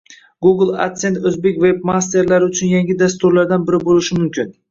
Google 0.45 0.77
adsense 0.85 1.21
o’zbek 1.31 1.59
webmasterlari 1.65 2.49
uchun 2.53 2.71
yangi 2.73 2.97
dastur-lardan 3.03 3.69
biri 3.71 3.81
bo’lishi 3.87 4.21
mumkin 4.23 4.51